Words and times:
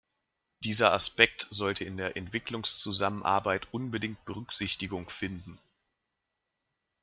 Dieser 0.63 0.93
Aspekt 0.93 1.45
sollte 1.51 1.83
in 1.85 1.95
der 1.95 2.17
Entwicklungszusammenarbeit 2.17 3.67
unbedingt 3.71 4.25
Berücksichtigung 4.25 5.07
finden. 5.11 5.59